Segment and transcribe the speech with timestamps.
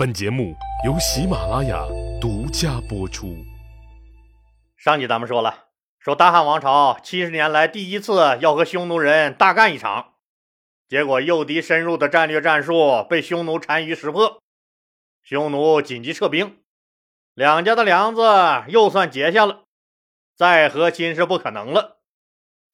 [0.00, 1.84] 本节目由喜马拉雅
[2.22, 3.36] 独家播出。
[4.74, 5.66] 上集咱们说了，
[5.98, 10.14] 说大汉王朝七十年来第一次要和匈奴人大干一场，
[10.88, 14.40] 结果诱敌深入的战略战术被匈奴单于识破，
[15.22, 16.62] 匈奴紧急撤兵，
[17.34, 18.22] 两家的梁子
[18.68, 19.64] 又算结下了，
[20.34, 21.98] 再和亲是不可能了。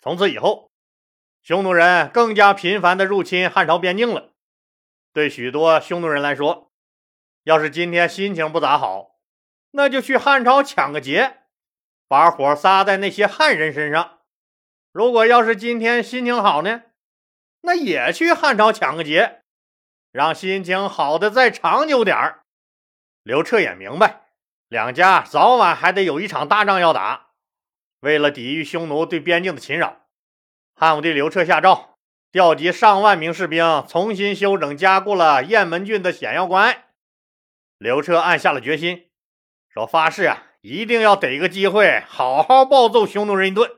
[0.00, 0.70] 从此以后，
[1.43, 4.30] 匈奴人更加频繁的入侵汉朝边境了。
[5.12, 6.65] 对许多匈奴人来说，
[7.46, 9.20] 要是今天心情不咋好，
[9.71, 11.43] 那就去汉朝抢个劫，
[12.08, 14.18] 把火撒在那些汉人身上；
[14.90, 16.82] 如果要是今天心情好呢，
[17.61, 19.43] 那也去汉朝抢个劫，
[20.11, 22.40] 让心情好的再长久点儿。
[23.22, 24.22] 刘彻也明白，
[24.66, 27.29] 两家早晚还得有一场大仗要打。
[28.00, 30.00] 为了抵御匈奴对边境的侵扰，
[30.74, 31.96] 汉武帝刘彻下诏
[32.33, 36.86] 调集上万名士兵，重新修整加固了雁门郡的险要关隘。
[37.78, 39.11] 刘彻暗下了决心，
[39.69, 43.70] 说：“发誓啊，一定要逮个机会，好好暴揍匈奴人一顿。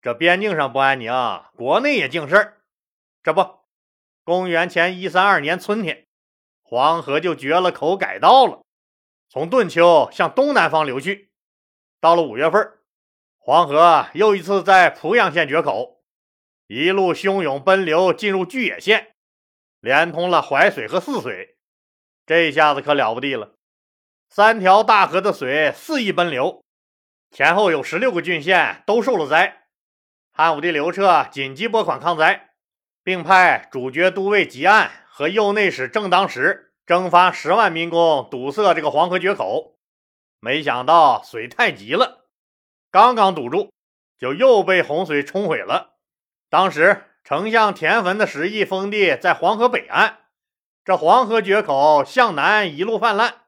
[0.00, 1.12] 这边境上不安宁，
[1.56, 2.60] 国内也净事儿。
[3.24, 3.58] 这不，
[4.22, 6.06] 公元前一三二年春天，
[6.62, 8.62] 黄河就决了口改道了，
[9.28, 11.32] 从顿丘向东南方流去。
[12.00, 12.78] 到了五月份，
[13.38, 16.00] 黄河又一次在濮阳县决口，
[16.68, 19.16] 一路汹涌奔流，进入巨野县，
[19.80, 21.54] 连通了淮水和泗水。”
[22.26, 23.52] 这下子可了不地了，
[24.28, 26.64] 三条大河的水肆意奔流，
[27.30, 29.68] 前后有十六个郡县都受了灾。
[30.32, 32.50] 汉武帝刘彻紧急拨款抗灾，
[33.04, 39.76] 并派主角都尉吉岸和右内史正当时征发十万民工堵塞这个黄河决口。
[40.40, 42.26] 没想到水太急了，
[42.90, 43.72] 刚刚堵住，
[44.18, 45.94] 就又被洪水冲毁了。
[46.50, 50.25] 当时丞相田汾的十亿封地在黄河北岸。
[50.86, 53.40] 这黄河决口向南一路泛滥，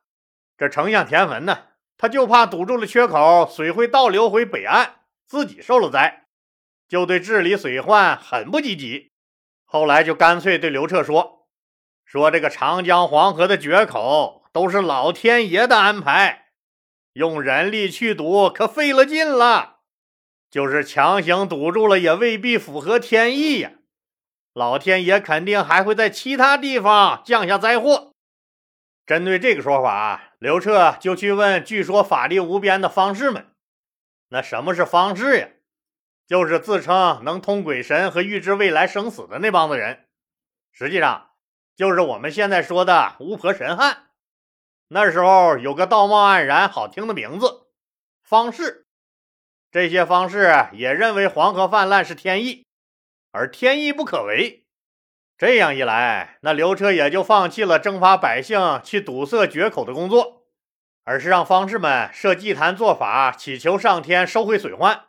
[0.56, 6.24] 这丞相田文呢，他就怕堵住了缺口，水会倒流回北岸，自己受了灾，
[6.88, 9.12] 就对治理水患很不积极。
[9.64, 11.46] 后来就干脆对刘彻说
[12.04, 16.46] ：“说这个长江黄河的决口都是老天爷的安排，
[17.12, 19.76] 用人力去堵可费了劲了，
[20.50, 23.70] 就是强行堵住了也未必符合天意呀。”
[24.52, 28.12] 老天爷肯定还会在其他地方降下灾祸。
[29.06, 33.46] 针对这个说法，刘彻就去问据说法力无边的方士们
[34.28, 35.48] ：“那什么是方士呀？
[36.26, 40.04] 就是自称能通鬼神和预知未来生死的那帮子人。
[40.72, 41.30] 实际上，
[41.74, 44.08] 就是我们现在说的巫婆神汉。
[44.88, 47.68] 那时候有个道貌岸然、好听的名字——
[48.22, 48.86] 方士。
[49.70, 52.66] 这些方士也认为黄河泛滥是天意。”
[53.38, 54.64] 而天意不可违，
[55.36, 60.42] 这样一来，那刘彻也就放弃了征发百姓去堵塞决口的工作，
[61.04, 65.04] 而是让方士们设祭坛做法，祈求上天收回水患。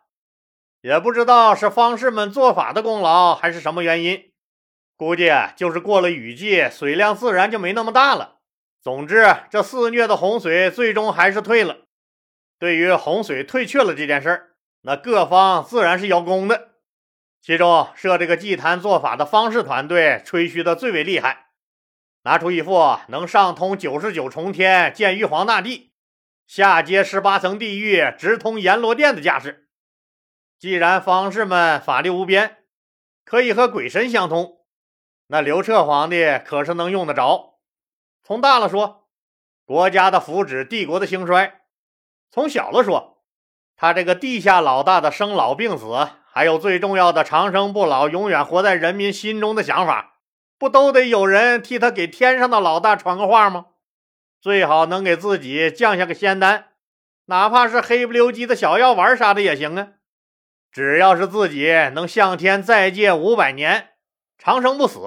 [0.81, 4.31] 也不知道是方士们做法的功劳，还是什么原因，
[4.95, 8.35] 估计就是过了雨季，水量自然就没那么大了。
[8.79, 11.78] 总之，这肆虐的洪水最终还是退了。
[12.59, 14.50] 对于洪水退却了这件事儿，
[14.84, 16.69] 那各方自然是邀功的。
[17.41, 21.47] 其中设这个祭坛做法的方式团队吹嘘的最为厉害，
[22.23, 25.94] 拿出一副能上通九十九重天见玉皇大帝，
[26.45, 29.69] 下接十八层地狱直通阎罗殿的架势。
[30.59, 32.57] 既然方士们法力无边，
[33.23, 34.59] 可以和鬼神相通，
[35.27, 37.59] 那刘彻皇帝可是能用得着。
[38.21, 39.07] 从大了说，
[39.63, 41.61] 国家的福祉、帝国的兴衰；
[42.29, 43.19] 从小了说，
[43.79, 46.09] 他这个地下老大的生老病死。
[46.31, 50.19] 还有最重要的长生不老、永远活在人民心中的想法，
[50.59, 53.66] 不都得有人替他给天上的老大传个话吗？
[54.39, 56.68] 最好能给自己降下个仙丹，
[57.25, 59.88] 哪怕是黑不溜叽的小药丸啥的也行啊。
[60.72, 63.89] 只要是自己能向天再借五百年，
[64.38, 65.00] 长生不死，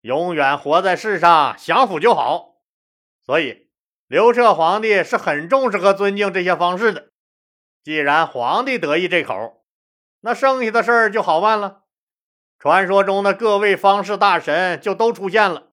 [0.00, 2.56] 永远活在世上享福就好。
[3.24, 3.68] 所以，
[4.08, 7.10] 刘彻皇帝是很重视和尊敬这些方式的。
[7.82, 9.64] 既然皇帝得意这口。
[10.20, 11.84] 那剩下的事儿就好办了。
[12.58, 15.72] 传说中的各位方士大神就都出现了。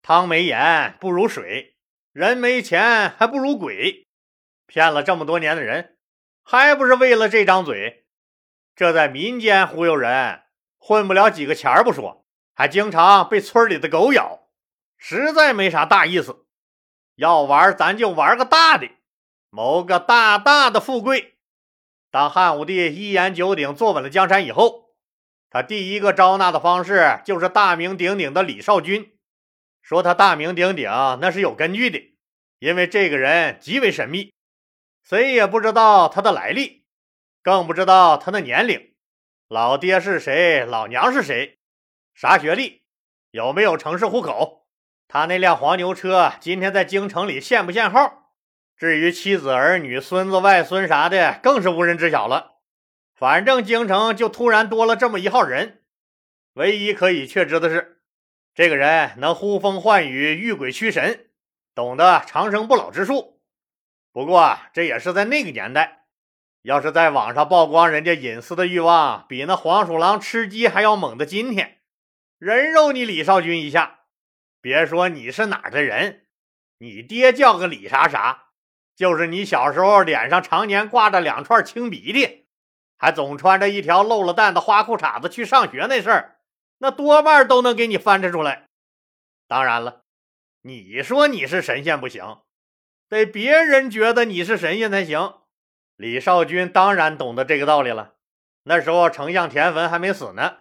[0.00, 1.76] 汤没盐不如水，
[2.12, 4.06] 人没钱还不如鬼。
[4.66, 5.96] 骗了这么多年的人，
[6.42, 8.06] 还不是为了这张嘴？
[8.74, 10.42] 这在民间忽悠人，
[10.78, 12.24] 混不了几个钱不说，
[12.54, 14.48] 还经常被村里的狗咬，
[14.96, 16.46] 实在没啥大意思。
[17.16, 18.88] 要玩，咱就玩个大的，
[19.56, 21.38] 谋个大大的富贵。
[22.10, 24.90] 当汉武帝一言九鼎坐稳了江山以后，
[25.48, 29.16] 他第一个招纳的方式就是大名鼎鼎的李少君。
[29.80, 30.90] 说他大名鼎鼎，
[31.22, 32.14] 那是有根据的，
[32.58, 34.34] 因为这个人极为神秘，
[35.02, 36.84] 谁也不知道他的来历，
[37.42, 38.92] 更不知道他的年龄，
[39.48, 41.60] 老爹是谁，老娘是谁，
[42.14, 42.82] 啥学历，
[43.30, 44.66] 有没有城市户口，
[45.08, 48.24] 他那辆黄牛车今天在京城里限不限号？
[48.76, 52.56] 至于妻子儿女、孙子外孙啥的，更是无人知晓了。
[53.14, 55.82] 反正京城就突然多了这么一号人，
[56.52, 58.02] 唯一可以确知的是，
[58.54, 61.30] 这个人能呼风唤雨、御鬼驱神，
[61.74, 63.40] 懂得长生不老之术。
[64.12, 66.04] 不过这也是在那个年代，
[66.60, 71.78] 要是在网上曝光人家隐私的欲望比那黄鼠狼吃鸡还要猛的今天，
[72.38, 74.00] 人肉你李少君一下，
[74.60, 76.26] 别说你是哪的人，
[76.78, 78.45] 你爹叫个李啥啥。
[78.96, 82.46] 就是你小时候脸上常年挂着两串青鼻涕，
[82.96, 86.38] 还总穿着一条漏了蛋的花裤衩子去上学那事儿，
[86.78, 88.68] 那多半都能给你翻扯出来。
[89.46, 90.00] 当然了，
[90.62, 92.38] 你说你是神仙不行，
[93.08, 95.34] 得别人觉得你是神仙才行。
[95.96, 98.14] 李少君当然懂得这个道理了。
[98.64, 100.58] 那时候丞相田汾还没死呢，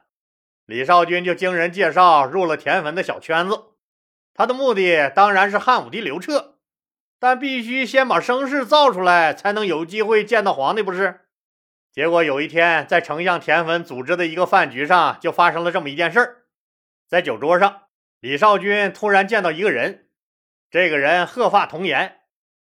[0.65, 3.71] 李少君就经人介绍入了田汾的小圈子。
[4.33, 6.54] 他的目的当然是汉武帝刘彻。
[7.19, 11.21] 但必须先把声势造出来，才能有机会见到皇帝，不是？
[11.91, 16.43] 结果有一天，在丞相田汾组织的一个饭局上，就发生了这么一件事儿。
[17.07, 17.83] 在酒桌上，
[18.19, 20.09] 李少君突然见到一个人，
[20.69, 22.17] 这个人鹤发童颜，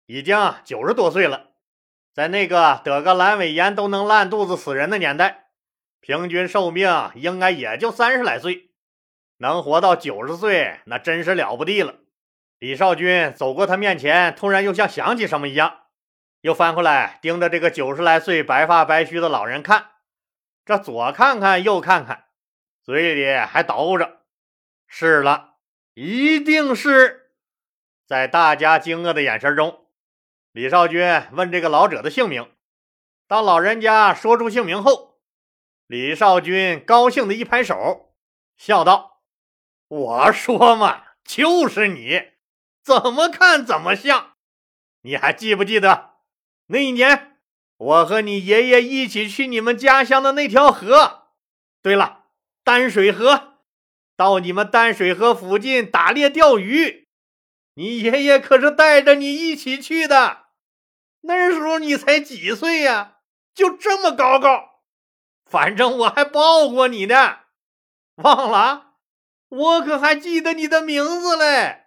[0.06, 1.52] 已经九十多岁了。
[2.14, 5.46] 在那个得个阑尾炎都能烂肚子死人的年代，
[6.02, 8.72] 平均寿命应该也就三十来岁，
[9.38, 11.96] 能活到九十岁，那真是了不地了。
[12.62, 15.86] 李少君走过他面前，突然又像想起什么一样，
[16.42, 19.94] 又翻过来盯着这个九十来岁、白发白须的老人看，
[20.64, 22.26] 这左看看右看看，
[22.84, 24.20] 嘴里还捣鼓着
[24.86, 25.56] ：“是了，
[25.96, 27.32] 一定是。”
[28.06, 29.88] 在大家惊愕的眼神中，
[30.52, 32.48] 李少君问这个老者的姓名。
[33.28, 35.20] 当老人家说出姓名后，
[35.88, 38.14] 李少君高兴的一拍手，
[38.56, 39.24] 笑道
[39.90, 42.30] ：“我说嘛，就是你。”
[42.84, 44.34] 怎么看怎么像，
[45.02, 46.16] 你还记不记得
[46.68, 47.38] 那一年
[47.78, 51.28] 我和你爷爷一起去你们家乡的那条河？
[51.82, 52.26] 对了，
[52.64, 53.58] 丹水河，
[54.16, 57.08] 到你们丹水河附近打猎钓鱼，
[57.74, 60.46] 你爷爷可是带着你一起去的。
[61.22, 63.18] 那时候你才几岁呀？
[63.54, 64.82] 就这么高高，
[65.46, 67.40] 反正我还抱过你呢。
[68.16, 68.94] 忘了？
[69.50, 71.81] 我可还记得你的名字嘞。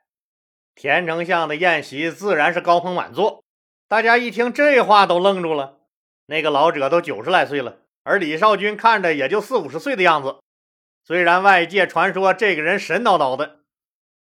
[0.75, 3.45] 田丞相的宴席自然是高朋满座，
[3.89, 5.79] 大家一听这话都愣住了。
[6.27, 10.41] 那个老者都九十来岁了，而李少君看着也就四五十岁的样子。
[11.05, 13.61] 虽然外界传说这个人神叨叨的，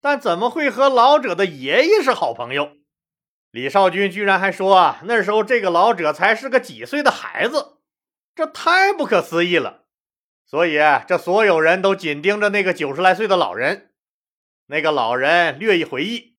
[0.01, 2.73] 但怎么会和老者的爷爷是好朋友？
[3.51, 7.77] 李少君居然还说那时候这个老者才是个几岁的孩子，
[8.35, 9.85] 这太不可思议了。
[10.45, 10.77] 所以
[11.07, 13.91] 这所有人都紧盯着那个九十来岁的老人。
[14.67, 16.32] 那个老人略一回忆。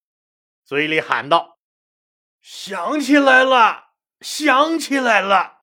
[0.65, 1.59] 嘴里喊道
[2.41, 3.91] ：“想起来了，
[4.21, 5.59] 想起来了，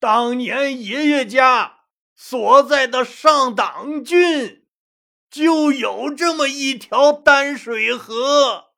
[0.00, 1.82] 当年爷爷家
[2.16, 4.66] 所在的上党郡
[5.30, 8.72] 就有这么一条丹水河，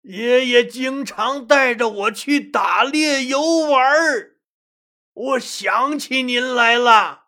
[0.00, 3.80] 爷爷经常带着我去打猎游玩
[5.12, 7.26] 我想起您来了，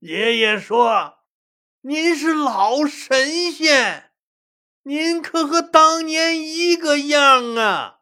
[0.00, 1.20] 爷爷说
[1.80, 4.10] 您是老神仙。”
[4.86, 8.00] 您可和当年一个样啊，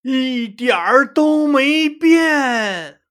[0.00, 3.02] 一点儿都没变。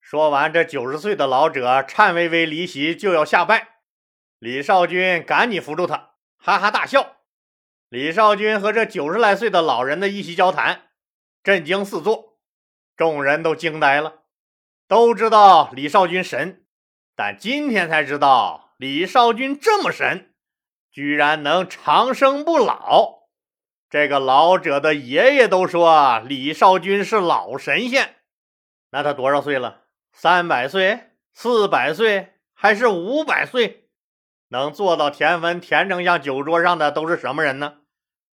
[0.00, 3.76] 说完，这九十岁的老者颤巍巍离席，就要下拜。
[4.40, 7.18] 李少君赶紧扶住他，哈哈大笑。
[7.88, 10.88] 李少君和这九十来岁的老人的一席交谈，
[11.44, 12.40] 震惊四座，
[12.96, 14.24] 众人都惊呆了。
[14.88, 16.64] 都知道李少君神，
[17.14, 20.27] 但今天才知道李少君这么神。
[20.98, 23.28] 居然能长生不老！
[23.88, 28.16] 这个老者的爷爷都说李少君是老神仙，
[28.90, 29.82] 那他多少岁了？
[30.12, 33.90] 三百岁、四百岁还是五百岁？
[34.48, 37.74] 能坐到田汾、田丞相酒桌上的都是什么人呢？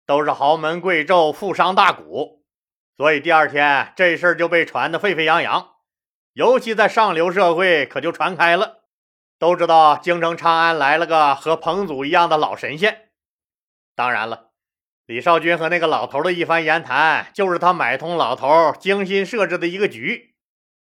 [0.05, 2.03] 都是豪门贵胄、富商大贾。
[2.97, 5.75] 所以第二天这事儿就被传得沸沸扬扬，
[6.33, 8.78] 尤其在上流社会，可就传开了。
[9.39, 13.09] 都知道京城长安来了个和彭祖一样的老神仙。
[13.95, 14.49] 当然了，
[15.05, 20.35] 李少君和那个老头的一番言谈，就是他买通老头精心设置的一个局，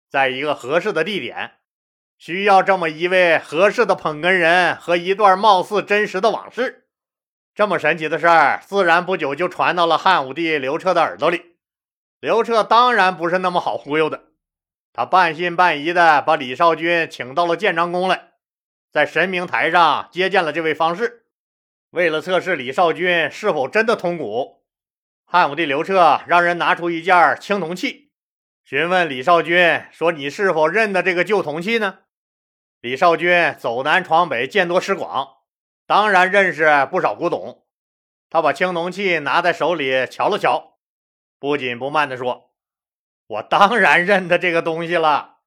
[0.09, 1.53] 在一个合适的地点，
[2.17, 6.89] 需要这么一位合适的捧哏人和一段貌似真实的往事。
[7.55, 11.55] 这么神奇的事儿，自然不久就传到了汉武帝刘彻的耳朵里。
[12.19, 14.25] 刘彻当然不是那么好忽悠的，
[14.93, 18.30] 他半信半疑的把李少君请到了建章宫来，
[18.91, 21.25] 在神明台上接见了这位方士。
[21.91, 24.63] 为了测试李少君是否真的通古，
[25.25, 28.11] 汉武帝刘彻让人拿出一件青铜器，
[28.63, 31.99] 询问李少君说：“你是否认得这个旧铜器呢？”
[32.81, 35.37] 李少君走南闯北，见多识广。
[35.85, 37.65] 当然认识不少古董，
[38.29, 40.77] 他把青铜器拿在手里瞧了瞧，
[41.39, 42.53] 不紧不慢地说
[43.27, 45.39] ：“我当然认得这个东西了，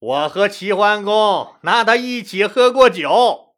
[0.00, 3.56] 我和齐桓公拿他一起喝过酒，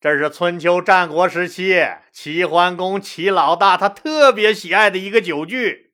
[0.00, 5.92] 这是春秋战国时期齐桓公齐老大他特别喜爱的一个酒具。”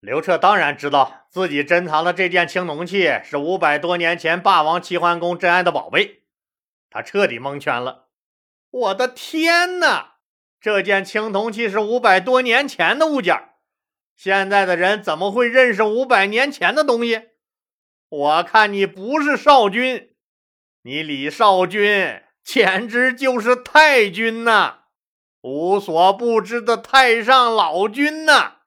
[0.00, 6.22] 刘彻当然知道自己珍藏的这件青铜器是五百多年前霸王齐桓公珍爱的宝贝，
[6.90, 8.08] 他彻底蒙圈了。
[8.70, 10.16] 我的天哪！
[10.60, 13.54] 这件青铜器是五百多年前的物件，
[14.14, 17.22] 现在的人怎么会认识五百年前的东西？
[18.08, 20.14] 我看你不是少君，
[20.82, 24.84] 你李少君简直就是太君呐，
[25.42, 28.60] 无所不知的太上老君呐！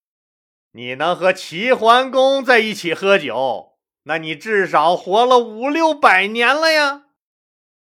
[0.74, 7.05] 你能和齐桓公在一起喝酒，那你至少活了五六百年了呀！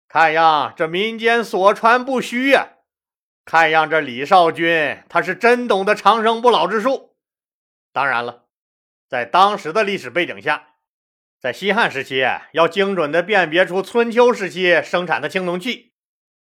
[0.07, 2.69] 看样这民间所传不虚呀！
[3.45, 7.15] 看样这李少君他是真懂得长生不老之术。
[7.93, 8.45] 当然了，
[9.07, 10.70] 在当时的历史背景下，
[11.41, 15.91] 在西汉时期要精准的辨别出春秋时期生产的青铜器，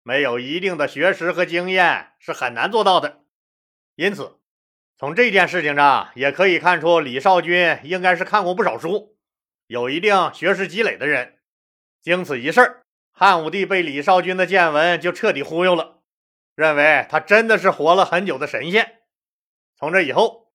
[0.02, 3.22] 没有一定的学识和经验是很难做到的。
[3.94, 4.38] 因此，
[4.98, 9.16] 从这件事情上也可以看出，李少君应该是看过不少书，
[9.68, 11.38] 有一定学识积累的人。
[12.02, 12.82] 经此一事。
[13.10, 16.02] 汉武帝被李少君的见闻就彻底忽悠了，
[16.54, 19.00] 认为他真的是活了很久的神仙。
[19.78, 20.52] 从这以后，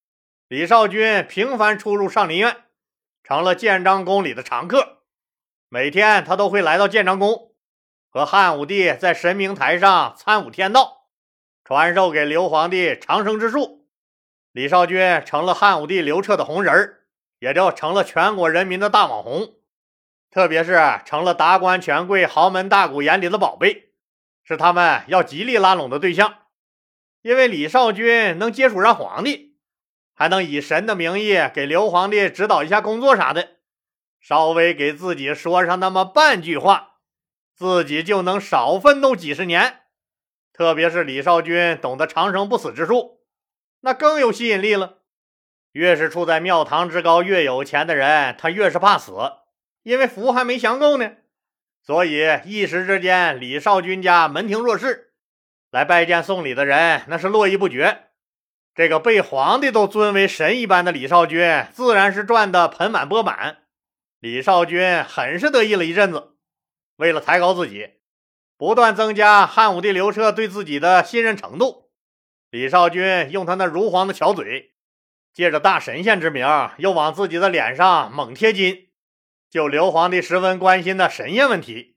[0.48, 2.65] 李少君频繁出入上林苑，
[3.28, 5.00] 成了建章宫里的常客。
[5.68, 7.56] 每天他都会来到建章宫，
[8.08, 11.08] 和汉武帝在神明台上参悟天道，
[11.64, 13.88] 传授给刘皇帝长生之术。
[14.52, 16.98] 李少君成了汉武帝刘彻的红人
[17.40, 19.56] 也就成了全国人民的大网红。
[20.30, 23.94] 特别是成了达官权贵、豪门大贾眼里的宝贝，
[24.44, 26.36] 是他们要极力拉拢的对象。
[27.24, 29.55] 因为李少君能接触上皇帝，
[30.16, 33.58] 还能以神的名义给刘皇帝指导一下工作啥的，
[34.20, 36.94] 稍微给自己说上那么半句话，
[37.54, 39.82] 自己就能少奋斗几十年。
[40.54, 43.20] 特别是李少君懂得长生不死之术，
[43.82, 45.00] 那更有吸引力了。
[45.74, 49.12] 越是处在庙堂之高、越有钱的人，他越是怕死。
[49.84, 51.12] 因为福还没享够呢，
[51.84, 55.14] 所以一时之间，李少君家门庭若市，
[55.70, 58.08] 来拜见送礼的人那是络绎不绝。
[58.76, 63.60] 这个被皇帝都尊为神一般的李少君，自然是赚得盆满钵满。
[64.20, 66.36] 李少君很是得意了一阵子，
[66.98, 67.92] 为了抬高自己，
[68.58, 71.90] 不断增加汉武帝刘彻对自己的信任程度。
[72.50, 74.74] 李少君用他那如簧的巧嘴，
[75.34, 76.46] 借着大神仙之名，
[76.78, 78.90] 又往自己的脸上猛贴金。
[79.50, 81.96] 就刘皇帝十分关心的神仙问题，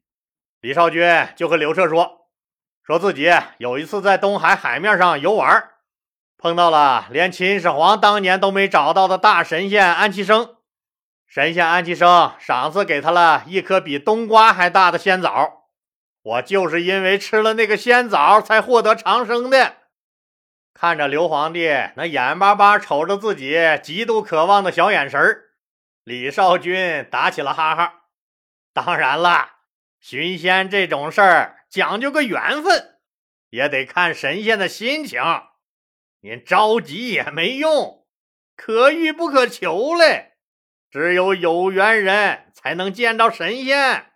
[0.61, 1.03] 李少君
[1.35, 2.29] 就和刘彻说，
[2.85, 5.71] 说自己有一次在东海海面上游玩，
[6.38, 10.54] 碰到了连秦始皇当年都没找到的大神仙安其生。
[11.26, 15.64] 神仙安其生赏赐给他了一颗比冬瓜还大的仙枣，
[16.23, 19.75] 我就是因为吃了那个仙枣才获得长生的。
[20.73, 25.47] 看着刘皇帝那眼巴巴瞅着自己极度渴望的小眼神儿。
[26.04, 27.95] 李少君打起了哈哈。
[28.73, 29.49] 当然了，
[29.99, 33.00] 寻仙这种事儿讲究个缘分，
[33.50, 35.21] 也得看神仙的心情。
[36.21, 38.05] 您着急也没用，
[38.57, 40.33] 可遇不可求嘞。
[40.91, 44.07] 只有有缘人才能见到神仙。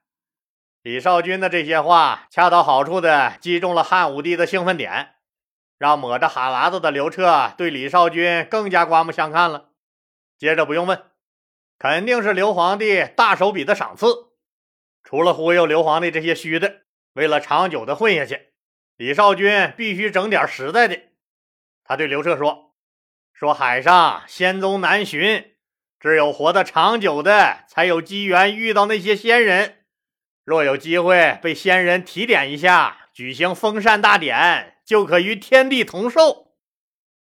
[0.83, 5.15] 李少君的这些话恰到好处的击中了汉武帝的兴奋点，
[5.79, 9.71] 让抹着哈喇子的刘彻对李少君更加刮目相看了。
[10.39, 11.05] 接着不用问。
[11.79, 14.07] 肯定是刘皇帝大手笔的赏赐。
[15.03, 16.83] 除了忽悠刘皇帝这些虚的，
[17.13, 18.53] 为了长久的混下去，
[18.97, 21.01] 李少君必须整点实在的。
[21.93, 22.73] 他对刘彻说
[23.39, 25.57] ：“说海上仙踪难寻，
[26.01, 29.85] 只有活得长久的，才有机缘遇到那些仙人。
[30.43, 36.55] 若有机会被仙人提点一下，举行封禅大典，就可与天地同寿。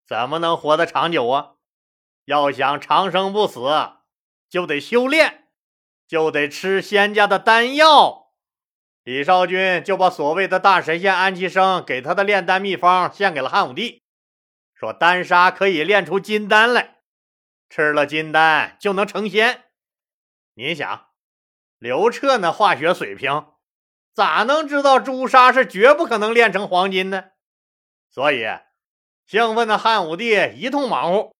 [0.08, 1.56] 怎么能活得长久啊？
[2.24, 3.60] 要想长生不死。”
[4.50, 5.50] 就得修炼，
[6.08, 8.32] 就得吃仙家的丹药。
[9.04, 14.01] 李少君就把所谓的大神仙安七生给他的炼丹秘方献给了汉武帝，
[14.82, 16.96] 说丹砂可以炼出金丹来，
[17.70, 19.66] 吃了金丹就能成仙。
[20.56, 21.10] 您想，
[21.78, 23.46] 刘彻那化学水平，
[24.12, 27.26] 咋能知道朱砂是绝不可能炼成黄金呢？
[28.10, 28.44] 所以，
[29.28, 31.32] 兴奋的汉武帝一通忙活，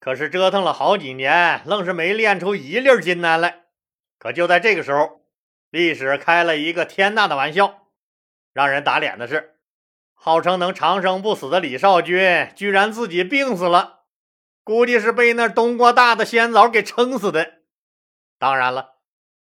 [0.00, 3.66] 可是折腾了好几年，愣是没炼出一粒金丹来。
[4.18, 5.20] 可就在这个时候，
[5.68, 7.86] 历史开了一个天大的玩笑。
[8.54, 9.57] 让人打脸的是，
[10.20, 14.00] 号称能长生不死的李少君，居然自己病死了，
[14.64, 17.60] 估计是被那冬瓜大的仙枣给撑死的。
[18.38, 18.96] 当然了，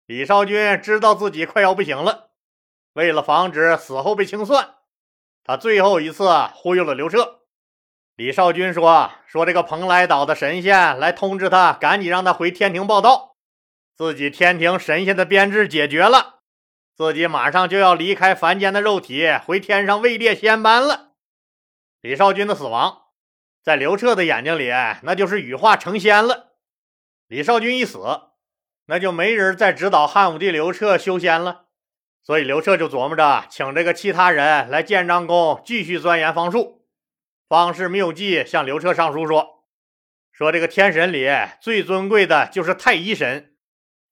[0.06, 2.30] 李少君知道自己快要不行了，
[2.94, 4.76] 为了防止死后被清算，
[5.44, 7.42] 他最后一次忽悠了刘彻。
[8.16, 13.36] 李少君说：“说这个蓬莱岛的神仙来通知他，赶紧让他回天庭报道，
[13.96, 16.41] 自己天庭神仙的编制解决了，
[17.02, 21.14] 自己马上就要离开凡间的肉体，回天上位列仙班了。”
[22.02, 23.06] 李少君的死亡，
[23.64, 24.70] 在刘彻的眼睛里，
[25.02, 26.52] 那就是羽化成仙了。
[27.28, 28.00] 李少君一死，
[28.86, 31.66] 那就没人再指导汉武帝刘彻修仙了，
[32.22, 36.86] 所以刘彻就琢磨着请这个其他人来建章宫继续钻研方术。
[37.48, 39.66] 方士谬忌向刘彻上书说
[40.32, 41.28] ：“说这个天神里
[41.60, 43.56] 最尊贵的就是太一神，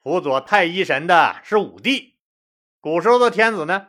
[0.01, 2.18] 辅佐太一神的是武帝。
[2.81, 3.87] 古时候的天子呢，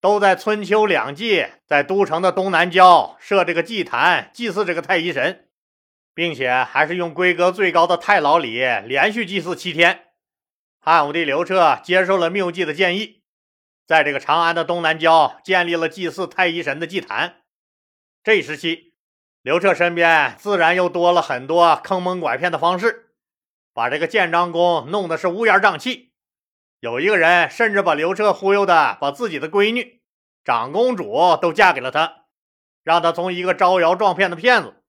[0.00, 5.48] 都在春秋两季在都城的东南郊设这个祭坛，祭祀这个太一神，
[6.12, 10.06] 并且还是用规格最高的太老礼，连续祭祀七天。
[10.80, 13.22] 汉武帝刘彻接受了谬忌的建议，
[13.86, 17.42] 在这个长安的东南郊建立了祭祀太一神的祭坛。”
[18.24, 18.94] 这一时期，
[19.42, 23.12] 刘彻身边自然又多了很多坑蒙拐骗的方式，
[23.72, 26.10] 把这个建章宫弄得是乌烟瘴气。
[26.80, 30.02] 有一个人甚至把刘彻忽悠的，把自己的闺女
[30.44, 32.24] 长公主都嫁给了他，
[32.84, 34.82] 让他从一个招摇撞骗的骗子，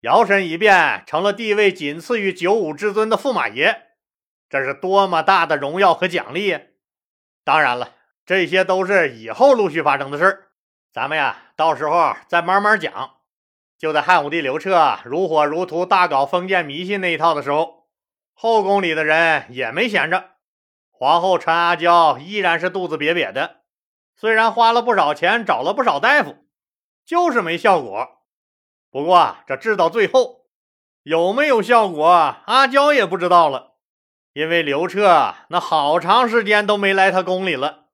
[0.00, 3.88] 摇身一变成了地位仅次于九五之尊的驸马爷。
[4.48, 6.58] 这是多么大的荣耀和奖励！
[7.42, 7.94] 当然了，
[8.26, 10.48] 这些都是以后陆续发生的事儿。
[10.92, 13.14] 咱们呀，到时候再慢慢讲。
[13.78, 17.88] 就在汉武帝刘彻如火如荼大搞封建迷信那一套的时候，
[18.34, 20.31] 后宫里的人也没闲着。
[21.02, 23.62] 皇后陈阿娇依然是肚子瘪瘪的，
[24.14, 26.36] 虽然花了不少钱找了不少大夫，
[27.04, 28.20] 就是没效果。
[28.88, 30.44] 不过这治到最后
[31.02, 33.72] 有没有效果，阿娇也不知道了，
[34.32, 37.86] 因为刘彻那好长时间都没来他宫里了。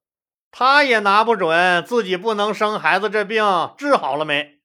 [0.51, 3.43] 他也拿不准自己不能生孩子这病
[3.79, 4.59] 治好了没，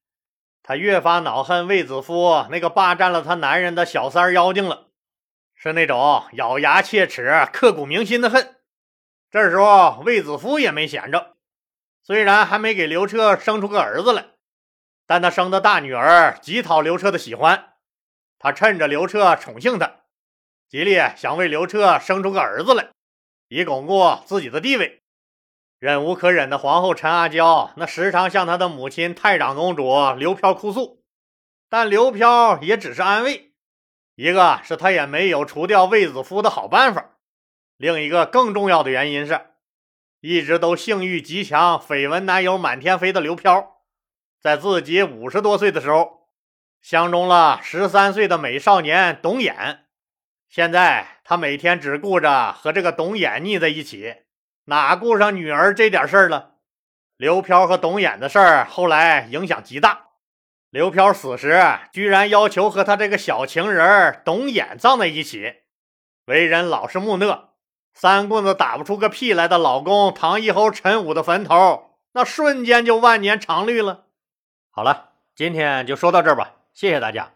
[0.61, 4.87] 他越发恼恨卫子夫那个霸占了他男人的小三妖精了，
[5.63, 8.57] 是那种咬牙切齿、刻骨铭心的恨。
[9.31, 11.37] 这时候卫子夫也没闲着，
[12.03, 14.25] 虽然还没给刘彻生出个儿子来，
[15.07, 17.75] 但他生的大女儿极讨刘彻的喜欢，
[18.39, 20.01] 他趁着刘彻宠幸他，
[20.67, 22.89] 极力想为刘彻生出个儿子来，
[23.47, 25.01] 以巩固自己的地位。
[25.79, 31.01] 忍无可忍的皇后陈阿娇，那时常向她的母亲太长公主刘飘哭诉，
[31.69, 33.52] 但刘飘也只是安慰。
[34.15, 37.11] 一个是他也没有除掉卫子夫的好办法，
[37.77, 39.41] 另一个更重要的原因是，
[40.19, 43.77] 一直都性欲极强、绯闻男友满天飞的刘飘，
[44.39, 46.27] 在自己五十多岁的时候，
[46.81, 49.79] 相中了十三岁的美少年董衍，
[50.47, 54.17] 现在他每天只顾着和这个董衍腻在一起。
[54.65, 56.51] 哪顾上女儿这点事儿了？
[57.17, 60.09] 刘飘和董衍的事儿后来影响极大。
[60.73, 65.57] 刘飘死时，居然要求和他这个小情人董衍葬在一起。
[66.25, 67.49] 为人老实木讷、
[67.93, 74.05] 三棍子打不出个屁来的老公唐一侯陈武的坟头，那瞬间就万年长绿了。
[74.71, 77.33] 好了，今天就说到这儿吧，谢谢大家。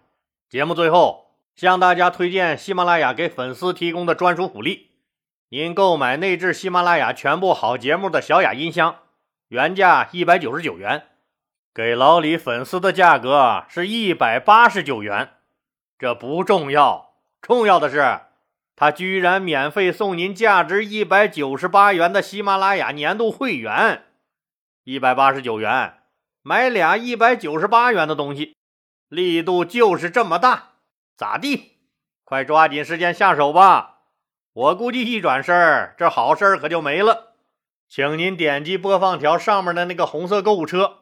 [0.49, 4.93] 节目最后向大家推荐喜马拉雅给粉丝提供的专属福利。
[5.49, 8.95] 您购买内置喜马拉雅全部好节目的小雅音箱，
[9.49, 11.09] 原价一百九十九元，
[11.77, 15.33] 给老李粉丝的价格是一百八十九元。
[15.99, 18.21] 这不重要，重要的是，
[18.75, 24.05] 他居然免费送您价值一百九十八元的喜马拉雅年度会员。
[24.85, 25.99] 一百八十九元
[26.41, 28.57] 买俩一百九十八元的东西，
[29.07, 30.69] 力度就是这么大，
[31.15, 31.73] 咋地？
[32.23, 33.99] 快抓紧时间下手吧！
[34.51, 37.33] 我估计一转身，这好事可就没了。
[37.87, 41.01] 请您点击播放条上面的那个红色购物车，